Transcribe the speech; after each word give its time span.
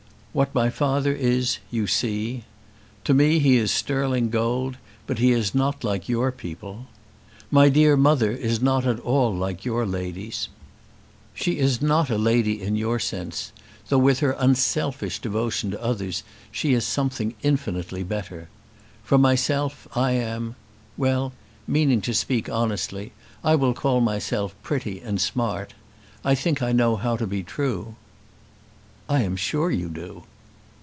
What 0.33 0.55
my 0.55 0.69
father 0.69 1.11
is 1.11 1.57
you 1.71 1.87
see. 1.87 2.45
To 3.03 3.13
me 3.13 3.39
he 3.39 3.57
is 3.57 3.69
sterling 3.69 4.29
gold, 4.29 4.77
but 5.05 5.19
he 5.19 5.33
is 5.33 5.53
not 5.53 5.83
like 5.83 6.07
your 6.07 6.31
people. 6.31 6.87
My 7.51 7.67
dear 7.67 7.97
mother 7.97 8.31
is 8.31 8.61
not 8.61 8.85
at 8.87 9.01
all 9.01 9.35
like 9.35 9.65
your 9.65 9.85
ladies. 9.85 10.47
She 11.33 11.57
is 11.59 11.81
not 11.81 12.09
a 12.09 12.17
lady 12.17 12.61
in 12.61 12.77
your 12.77 12.97
sense, 12.97 13.51
though 13.89 13.97
with 13.97 14.19
her 14.21 14.37
unselfish 14.39 15.19
devotion 15.19 15.71
to 15.71 15.83
others 15.83 16.23
she 16.49 16.71
is 16.73 16.85
something 16.87 17.35
infinitely 17.43 18.01
better. 18.03 18.47
For 19.03 19.17
myself 19.17 19.85
I 19.97 20.11
am, 20.11 20.55
well, 20.95 21.33
meaning 21.67 21.99
to 22.03 22.13
speak 22.13 22.47
honestly, 22.47 23.11
I 23.43 23.55
will 23.55 23.73
call 23.73 23.99
myself 23.99 24.55
pretty 24.63 25.01
and 25.01 25.19
smart. 25.19 25.73
I 26.23 26.35
think 26.35 26.61
I 26.61 26.71
know 26.71 26.95
how 26.95 27.17
to 27.17 27.27
be 27.27 27.43
true." 27.43 27.95
"I 29.09 29.23
am 29.23 29.35
sure 29.35 29.69
you 29.69 29.89
do." 29.89 30.23